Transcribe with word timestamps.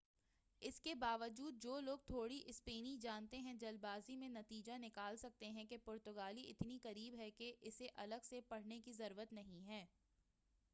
اس 0.61 0.79
کے 0.81 0.93
با 0.95 1.15
وجود 1.21 1.61
جو 1.63 1.79
لوگ 1.79 1.97
تھوڑی 2.07 2.41
اسپینی 2.45 2.95
جانتے 3.01 3.39
ہیں 3.39 3.53
جلد 3.53 3.79
بازی 3.81 4.15
میں 4.15 4.29
نتیجہ 4.29 4.77
نکال 4.77 5.17
سکتے 5.17 5.49
ہیں 5.49 5.65
کہ 5.65 5.77
پرتگالی 5.85 6.49
اتنی 6.49 6.77
قریب 6.83 7.15
ہے 7.15 7.29
کہ 7.31 7.53
اسے 7.61 7.87
الگ 7.95 8.23
سے 8.23 8.41
پڑھنے 8.49 8.79
کی 8.79 8.93
ضرورت 8.93 9.33
نہیں 9.33 9.67
ہے 9.67 9.85